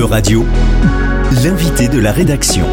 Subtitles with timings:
[0.00, 0.46] E-Radio,
[1.44, 2.64] l'invité de la rédaction.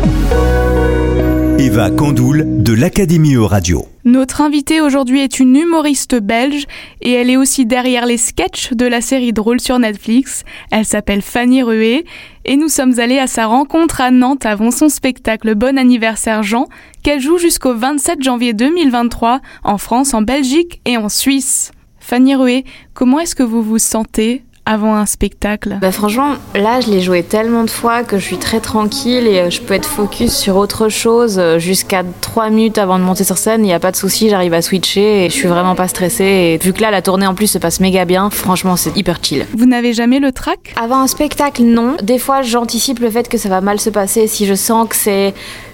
[1.59, 3.85] Eva Candoul de l'Académie E-Radio.
[4.05, 6.67] Notre invitée aujourd'hui est une humoriste belge
[7.01, 10.45] et elle est aussi derrière les sketchs de la série drôle sur Netflix.
[10.71, 12.05] Elle s'appelle Fanny Rué
[12.45, 16.67] et nous sommes allés à sa rencontre à Nantes avant son spectacle Bon anniversaire Jean
[17.03, 21.71] qu'elle joue jusqu'au 27 janvier 2023 en France, en Belgique et en Suisse.
[21.99, 22.63] Fanny Rué,
[22.93, 24.45] comment est-ce que vous vous sentez?
[24.67, 25.77] Avant un spectacle?
[25.81, 29.39] Bah Franchement, là, je l'ai joué tellement de fois que je suis très tranquille et
[29.39, 33.23] euh, je peux être focus sur autre chose euh, jusqu'à 3 minutes avant de monter
[33.23, 33.61] sur scène.
[33.61, 36.25] Il n'y a pas de souci, j'arrive à switcher et je suis vraiment pas stressée.
[36.25, 39.19] Et vu que là, la tournée en plus se passe méga bien, franchement, c'est hyper
[39.21, 39.45] chill.
[39.57, 40.75] Vous n'avez jamais le trac?
[40.75, 41.95] Avant un spectacle, non.
[42.03, 44.95] Des fois, j'anticipe le fait que ça va mal se passer si je sens que
[44.95, 45.33] c'est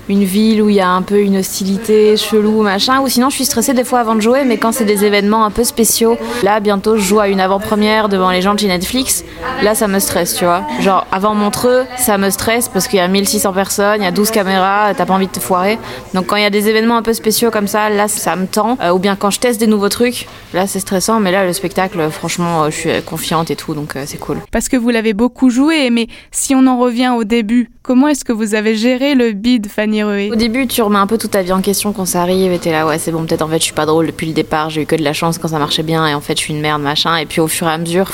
[0.09, 3.01] une ville où il y a un peu une hostilité chelou, machin.
[3.01, 5.45] Ou sinon, je suis stressée des fois avant de jouer, mais quand c'est des événements
[5.45, 8.67] un peu spéciaux, là, bientôt, je joue à une avant-première devant les gens de chez
[8.67, 9.23] Netflix.
[9.61, 10.63] Là, ça me stresse, tu vois.
[10.81, 14.11] Genre, avant Montreux, ça me stresse parce qu'il y a 1600 personnes, il y a
[14.11, 15.77] 12 caméras, t'as pas envie de te foirer.
[16.13, 18.45] Donc, quand il y a des événements un peu spéciaux comme ça, là, ça me
[18.45, 18.77] tend.
[18.81, 21.53] Euh, ou bien quand je teste des nouveaux trucs, là, c'est stressant, mais là, le
[21.53, 24.37] spectacle, franchement, euh, je suis confiante et tout, donc euh, c'est cool.
[24.51, 28.25] Parce que vous l'avez beaucoup joué, mais si on en revient au début, comment est-ce
[28.25, 29.92] que vous avez géré le bid, Fanny?
[30.01, 32.59] Au début, tu remets un peu toute ta vie en question quand ça arrive et
[32.59, 34.69] t'es là, ouais, c'est bon, peut-être en fait, je suis pas drôle depuis le départ,
[34.69, 36.53] j'ai eu que de la chance quand ça marchait bien et en fait, je suis
[36.53, 37.17] une merde, machin.
[37.17, 38.09] Et puis au fur et à mesure,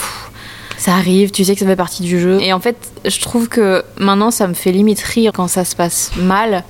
[0.77, 2.39] ça arrive, tu sais que ça fait partie du jeu.
[2.41, 5.75] Et en fait, je trouve que maintenant, ça me fait limite rire quand ça se
[5.75, 6.63] passe mal.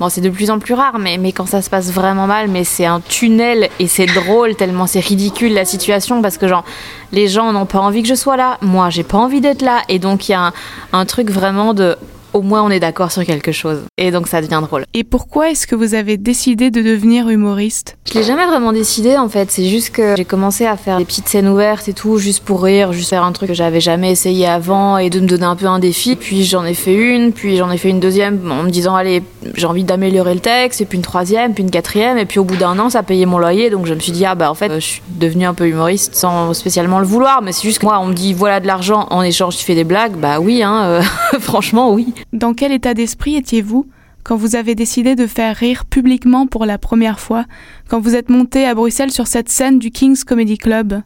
[0.00, 2.48] Bon, c'est de plus en plus rare, mais, mais quand ça se passe vraiment mal,
[2.48, 6.64] mais c'est un tunnel et c'est drôle tellement c'est ridicule la situation parce que genre
[7.12, 9.82] les gens n'ont pas envie que je sois là, moi j'ai pas envie d'être là
[9.90, 10.52] et donc il y a un,
[10.94, 11.98] un truc vraiment de
[12.32, 13.82] au moins on est d'accord sur quelque chose.
[13.98, 14.84] Et donc ça devient drôle.
[14.94, 17.96] Et pourquoi est-ce que vous avez décidé de devenir humoriste?
[18.12, 19.50] Je l'ai jamais vraiment décidé en fait.
[19.50, 22.62] C'est juste que j'ai commencé à faire des petites scènes ouvertes et tout, juste pour
[22.62, 25.56] rire, juste faire un truc que j'avais jamais essayé avant et de me donner un
[25.56, 26.16] peu un défi.
[26.16, 29.22] Puis j'en ai fait une, puis j'en ai fait une deuxième en me disant allez,
[29.54, 32.18] j'ai envie d'améliorer le texte, et puis une troisième, puis une quatrième.
[32.18, 33.70] Et puis au bout d'un an, ça payait mon loyer.
[33.70, 36.14] Donc je me suis dit ah bah en fait, je suis devenue un peu humoriste
[36.14, 37.42] sans spécialement le vouloir.
[37.42, 39.74] Mais c'est juste que moi, on me dit voilà de l'argent en échange, tu fais
[39.74, 40.16] des blagues.
[40.16, 41.02] Bah oui, hein, euh,
[41.40, 42.12] franchement oui.
[42.32, 43.86] Dans quel état d'esprit étiez-vous
[44.24, 47.44] quand vous avez décidé de faire rire publiquement pour la première fois,
[47.88, 51.02] quand vous êtes monté à Bruxelles sur cette scène du King's Comedy Club?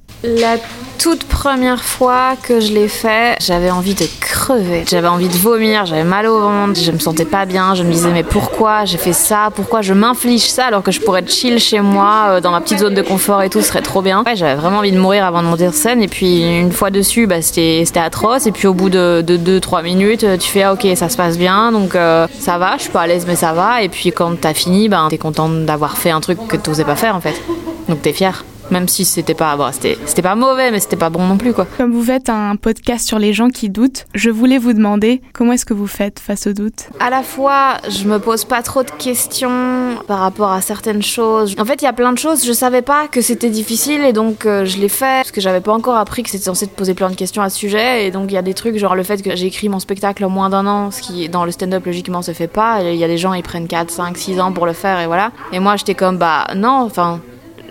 [0.98, 4.84] Toute première fois que je l'ai fait, j'avais envie de crever.
[4.88, 7.92] J'avais envie de vomir, j'avais mal au ventre, je me sentais pas bien, je me
[7.92, 9.50] disais mais pourquoi j'ai fait ça?
[9.54, 12.60] Pourquoi je m'inflige ça alors que je pourrais être chill chez moi, euh, dans ma
[12.60, 14.22] petite zone de confort et tout, ce serait trop bien?
[14.26, 16.90] Ouais, j'avais vraiment envie de mourir avant de monter sur scène et puis une fois
[16.90, 20.86] dessus, bah, c'était atroce et puis au bout de 2-3 minutes, tu fais ah, ok
[20.96, 23.52] ça se passe bien donc euh, ça va, je suis pas à l'aise mais ça
[23.52, 26.84] va et puis quand t'as fini, ben, t'es contente d'avoir fait un truc que t'osais
[26.84, 27.34] pas faire en fait.
[27.88, 31.26] Donc t'es fière même si c'était pas bon, c'était pas mauvais mais c'était pas bon
[31.26, 31.66] non plus quoi.
[31.76, 35.52] Comme vous faites un podcast sur les gens qui doutent, je voulais vous demander comment
[35.52, 38.82] est-ce que vous faites face au doute À la fois, je me pose pas trop
[38.82, 41.54] de questions par rapport à certaines choses.
[41.58, 44.12] En fait, il y a plein de choses, je savais pas que c'était difficile et
[44.12, 46.74] donc euh, je l'ai fait parce que j'avais pas encore appris que c'était censé te
[46.76, 48.94] poser plein de questions à ce sujet et donc il y a des trucs genre
[48.94, 51.50] le fait que j'ai écrit mon spectacle en moins d'un an, ce qui dans le
[51.50, 54.40] stand-up logiquement se fait pas, il y a des gens ils prennent 4 5 6
[54.40, 55.32] ans pour le faire et voilà.
[55.52, 57.20] Et moi, j'étais comme bah non, enfin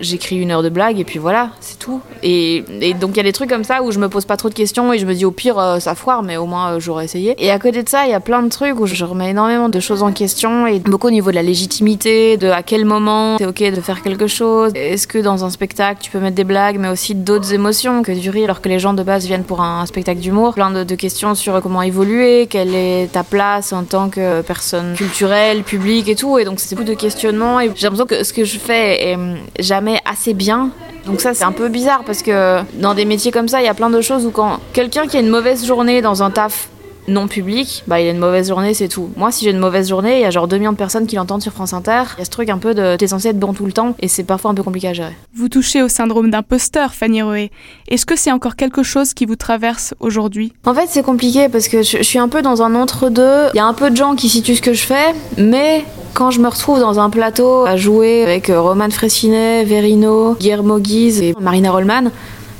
[0.00, 2.00] j'écris une heure de blague et puis voilà, c'est tout.
[2.22, 2.64] Et,
[3.00, 4.54] donc il y a des trucs comme ça où je me pose pas trop de
[4.54, 7.04] questions et je me dis au pire euh, ça foire, mais au moins euh, j'aurais
[7.04, 7.34] essayé.
[7.38, 9.68] Et à côté de ça, il y a plein de trucs où je remets énormément
[9.68, 13.36] de choses en question et beaucoup au niveau de la légitimité, de à quel moment
[13.38, 14.72] c'est ok de faire quelque chose.
[14.74, 18.12] Est-ce que dans un spectacle tu peux mettre des blagues, mais aussi d'autres émotions que
[18.12, 20.54] du rire, alors que les gens de base viennent pour un, spectacle d'humour.
[20.54, 25.62] Plein de, questions sur comment évoluer, quelle est ta place en tant que personne culturelle,
[25.62, 26.38] publique et tout.
[26.38, 27.60] Et donc c'est beaucoup de questionnements.
[27.60, 29.18] Et j'ai l'impression que ce que je fais est
[29.58, 30.70] jamais assez bien.
[31.06, 33.68] Donc ça c'est un peu bizarre parce que dans des métiers comme ça, il y
[33.68, 36.68] a plein de choses où quand quelqu'un qui a une mauvaise journée dans un taf
[37.08, 39.10] non public, bah il a une mauvaise journée, c'est tout.
[39.16, 41.16] Moi, si j'ai une mauvaise journée, il y a genre 2 millions de personnes qui
[41.16, 42.02] l'entendent sur France Inter.
[42.16, 43.94] Il y a ce truc un peu de t'es censé être bon tout le temps
[44.00, 45.14] et c'est parfois un peu compliqué à gérer.
[45.34, 47.50] Vous touchez au syndrome d'imposteur, Fanny Roé.
[47.88, 50.52] Est-ce que c'est encore quelque chose qui vous traverse aujourd'hui?
[50.64, 53.50] En fait, c'est compliqué parce que je, je suis un peu dans un entre-deux.
[53.54, 55.84] Il y a un peu de gens qui situent ce que je fais, mais
[56.16, 60.78] quand je me retrouve dans un plateau à jouer avec euh, Roman Fressinet, Verino, Guillermo
[60.78, 62.10] Guise et Marina Rollman,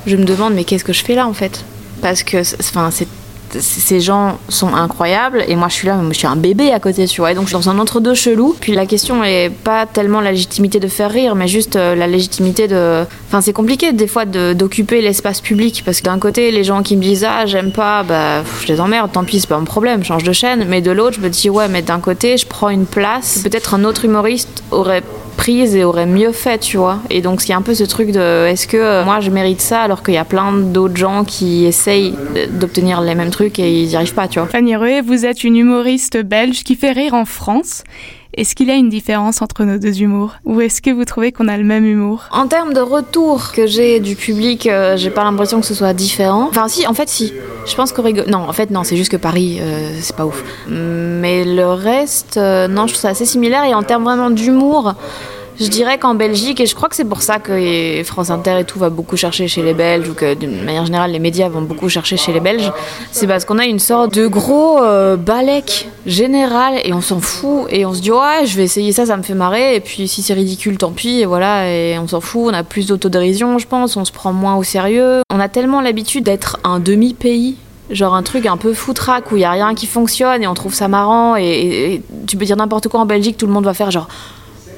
[0.07, 1.65] je me demande mais qu'est-ce que je fais là en fait?
[2.03, 3.09] Parce que c'est
[3.61, 7.07] ces gens sont incroyables et moi je suis là, je suis un bébé à côté,
[7.07, 7.33] tu vois.
[7.33, 8.57] Et donc je suis dans un entre-deux chelou.
[8.61, 12.07] Puis la question est pas tellement la légitimité de faire rire, mais juste euh, la
[12.07, 13.05] légitimité de.
[13.29, 16.97] Enfin, c'est compliqué des fois d'occuper l'espace public parce que d'un côté, les gens qui
[16.97, 20.05] me disent ah, j'aime pas, bah je les emmerde, tant pis, c'est pas mon problème,
[20.05, 20.65] change de chaîne.
[20.69, 23.41] Mais de l'autre, je me dis ouais, mais d'un côté, je prends une place.
[23.43, 25.03] Peut-être un autre humoriste aurait
[25.37, 26.99] prise et aurait mieux fait, tu vois.
[27.11, 29.81] Et donc, a un peu ce truc de est-ce que euh, moi je mérite ça
[29.83, 32.15] alors qu'il y a plein d'autres gens qui essayent
[32.51, 33.46] d'obtenir les mêmes trucs?
[33.59, 34.49] Et ils n'y arrivent pas, tu vois.
[34.49, 37.83] Fanny Rué, vous êtes une humoriste belge qui fait rire en France.
[38.37, 40.35] Est-ce qu'il y a une différence entre nos deux humours?
[40.45, 42.25] Ou est-ce que vous trouvez qu'on a le même humour?
[42.31, 45.95] En termes de retour que j'ai du public, euh, j'ai pas l'impression que ce soit
[45.95, 46.49] différent.
[46.51, 47.33] Enfin, si, en fait, si.
[47.67, 48.27] Je pense qu'on rigole.
[48.29, 50.45] Non, en fait, non, c'est juste que Paris, euh, c'est pas ouf.
[50.69, 53.65] Mais le reste, euh, non, je trouve ça assez similaire.
[53.65, 54.95] Et en termes vraiment d'humour,
[55.59, 58.65] je dirais qu'en Belgique, et je crois que c'est pour ça que France Inter et
[58.65, 61.63] tout va beaucoup chercher chez les Belges, ou que d'une manière générale les médias vont
[61.63, 62.71] beaucoup chercher chez les Belges,
[63.11, 67.67] c'est parce qu'on a une sorte de gros euh, balèque général et on s'en fout
[67.71, 70.09] et on se dit ouais je vais essayer ça, ça me fait marrer et puis
[70.09, 73.59] si c'est ridicule tant pis et voilà et on s'en fout, on a plus d'autodérision
[73.59, 75.23] je pense, on se prend moins au sérieux.
[75.35, 77.57] On a tellement l'habitude d'être un demi-pays
[77.91, 80.55] genre un truc un peu foutraque où il y a rien qui fonctionne et on
[80.55, 83.65] trouve ça marrant et, et tu peux dire n'importe quoi en Belgique, tout le monde
[83.65, 84.09] va faire genre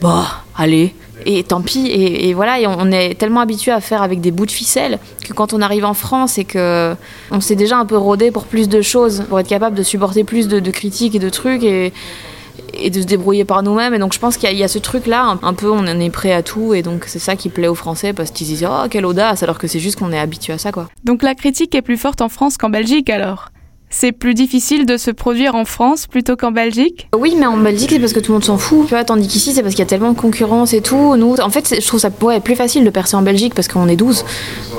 [0.00, 0.94] bah, allez.
[1.26, 4.46] Et tant pis, et, voilà, et on est tellement habitué à faire avec des bouts
[4.46, 6.94] de ficelle que quand on arrive en France et que
[7.32, 10.22] on s'est déjà un peu rodé pour plus de choses, pour être capable de supporter
[10.22, 11.92] plus de, critiques et de trucs et,
[12.72, 13.94] et de se débrouiller par nous-mêmes.
[13.94, 16.32] Et donc je pense qu'il y, a ce truc-là, un, peu on en est prêt
[16.32, 19.04] à tout, et donc c'est ça qui plaît aux Français parce qu'ils disent oh quelle
[19.04, 20.88] audace, alors que c'est juste qu'on est habitué à ça quoi.
[21.04, 23.50] Donc la critique est plus forte en France qu'en Belgique alors?
[23.90, 27.08] C'est plus difficile de se produire en France plutôt qu'en Belgique?
[27.16, 28.86] Oui, mais en Belgique, c'est parce que tout le monde s'en fout.
[28.86, 31.16] Tu vois, tandis qu'ici, c'est parce qu'il y a tellement de concurrence et tout.
[31.16, 33.88] Nous, en fait, je trouve ça ouais, plus facile de percer en Belgique parce qu'on
[33.88, 34.24] est 12.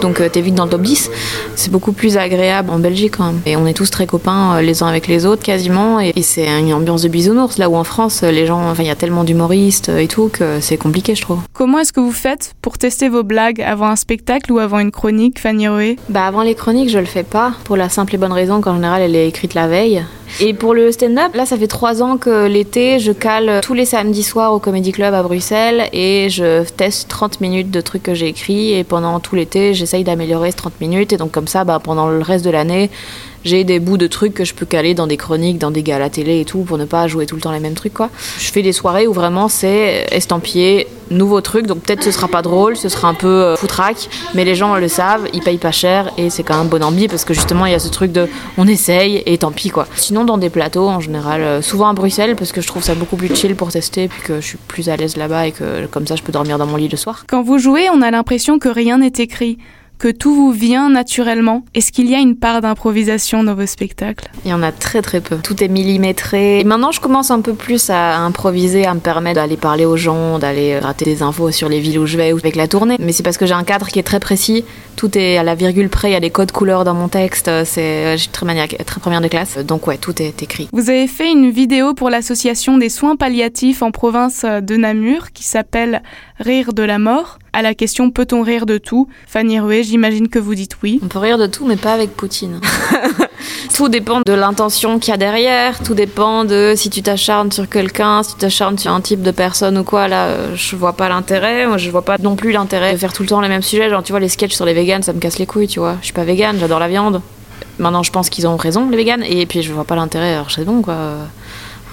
[0.01, 1.09] Donc, euh, t'es vite dans le top 10.
[1.55, 3.41] C'est beaucoup plus agréable en Belgique quand même.
[3.45, 5.99] Et on est tous très copains euh, les uns avec les autres quasiment.
[5.99, 7.57] Et, c'est une ambiance de bisounours.
[7.57, 10.59] Là où en France, les gens, enfin, il y a tellement d'humoristes et tout que
[10.59, 11.39] c'est compliqué, je trouve.
[11.53, 14.91] Comment est-ce que vous faites pour tester vos blagues avant un spectacle ou avant une
[14.91, 15.97] chronique, Fanny Roé?
[16.09, 17.53] Bah, avant les chroniques, je le fais pas.
[17.63, 20.03] Pour la simple et bonne raison qu'en général, elle est écrite la veille
[20.41, 23.83] et pour le stand-up, là, ça fait trois ans que l'été, je cale tous les
[23.83, 28.13] samedis soirs au Comedy Club à Bruxelles et je teste 30 minutes de trucs que
[28.13, 28.73] j'ai écrits.
[28.73, 31.11] Et pendant tout l'été, j'essaye d'améliorer ces 30 minutes.
[31.11, 32.89] Et donc, comme ça, bah, pendant le reste de l'année,
[33.43, 36.09] j'ai des bouts de trucs que je peux caler dans des chroniques, dans des galas
[36.09, 38.09] télé et tout, pour ne pas jouer tout le temps les mêmes trucs, quoi.
[38.37, 42.41] Je fais des soirées où vraiment c'est estampillé, nouveau truc, donc peut-être ce sera pas
[42.41, 45.71] drôle, ce sera un peu euh, foutraque, mais les gens le savent, ils payent pas
[45.71, 48.11] cher et c'est quand même bon ambi parce que justement il y a ce truc
[48.11, 48.27] de
[48.57, 49.87] on essaye et tant pis quoi.
[49.95, 52.95] Sinon dans des plateaux en général, euh, souvent à Bruxelles parce que je trouve ça
[52.95, 55.85] beaucoup plus chill pour tester puis que je suis plus à l'aise là-bas et que
[55.87, 57.25] comme ça je peux dormir dans mon lit le soir.
[57.27, 59.57] Quand vous jouez, on a l'impression que rien n'est écrit
[59.99, 64.31] que tout vous vient naturellement Est-ce qu'il y a une part d'improvisation dans vos spectacles?
[64.45, 65.35] Il y en a très très peu.
[65.43, 66.61] Tout est millimétré.
[66.61, 69.97] Et maintenant, je commence un peu plus à improviser, à me permettre d'aller parler aux
[69.97, 72.95] gens, d'aller rater des infos sur les villes où je vais ou avec la tournée.
[72.99, 74.63] Mais c'est parce que j'ai un cadre qui est très précis.
[74.95, 76.09] Tout est à la virgule près.
[76.09, 77.51] Il y a des codes couleurs dans mon texte.
[77.65, 79.57] C'est très maniaque, très première de classe.
[79.57, 80.69] Donc ouais, tout est écrit.
[80.71, 85.43] Vous avez fait une vidéo pour l'association des soins palliatifs en province de Namur qui
[85.43, 86.01] s'appelle
[86.39, 87.37] Rire de la mort.
[87.53, 89.07] À la question peut-on rire de tout?
[89.27, 90.99] Fanny Rué, j'imagine que vous dites oui.
[91.03, 92.59] On peut rire de tout, mais pas avec Poutine.
[93.75, 97.67] tout dépend de l'intention qu'il y a derrière, tout dépend de si tu t'acharnes sur
[97.67, 100.07] quelqu'un, si tu t'acharnes sur un type de personne ou quoi.
[100.07, 101.65] Là, je vois pas l'intérêt.
[101.65, 103.89] Moi, je vois pas non plus l'intérêt de faire tout le temps les mêmes sujets.
[103.89, 105.97] Genre, tu vois, les sketchs sur les vegans, ça me casse les couilles, tu vois.
[106.01, 107.21] Je suis pas végane, j'adore la viande.
[107.79, 110.33] Maintenant, je pense qu'ils ont raison, les véganes, et puis je vois pas l'intérêt.
[110.33, 110.95] Alors, c'est bon, quoi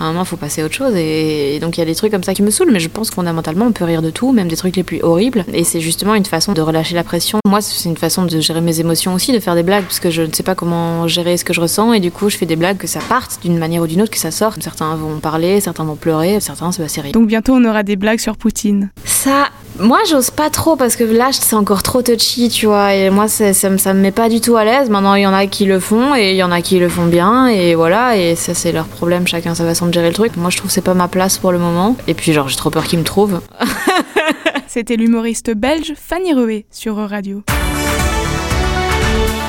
[0.00, 0.94] à un moment, il faut passer à autre chose.
[0.96, 3.10] Et, donc, il y a des trucs comme ça qui me saoulent, mais je pense
[3.10, 5.44] que fondamentalement, on peut rire de tout, même des trucs les plus horribles.
[5.52, 7.38] Et c'est justement une façon de relâcher la pression.
[7.46, 10.10] Moi, c'est une façon de gérer mes émotions aussi, de faire des blagues, parce que
[10.10, 11.92] je ne sais pas comment gérer ce que je ressens.
[11.92, 14.10] Et du coup, je fais des blagues que ça parte d'une manière ou d'une autre,
[14.10, 14.62] que ça sorte.
[14.62, 18.20] Certains vont parler, certains vont pleurer, certains, c'est pas Donc, bientôt, on aura des blagues
[18.20, 18.90] sur Poutine.
[19.04, 22.94] Ça, moi, j'ose pas trop parce que là, c'est encore trop touchy, tu vois.
[22.94, 24.90] Et moi, ça, ça, me met pas du tout à l'aise.
[24.90, 26.88] Maintenant, il y en a qui le font et il y en a qui le
[26.88, 27.46] font bien.
[27.46, 29.26] Et voilà, et ça, c'est leur problème.
[29.26, 30.36] Chacun sa façon de gérer le truc.
[30.36, 31.96] Moi, je trouve que c'est pas ma place pour le moment.
[32.06, 33.40] Et puis, genre, j'ai trop peur qu'ils me trouvent.
[34.66, 37.42] C'était l'humoriste belge Fanny Rué sur Radio.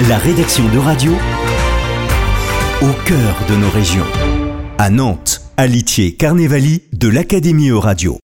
[0.07, 1.11] La rédaction de Radio
[2.81, 4.05] au cœur de nos régions.
[4.77, 8.19] À Nantes, à Litier, Carnevali, de l'Académie Radio.